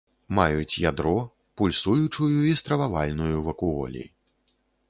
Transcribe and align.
Маюць 0.37 0.79
ядро, 0.91 1.11
пульсуючую 1.61 2.31
і 2.53 2.57
стрававальную 2.63 3.37
вакуолі. 3.49 4.03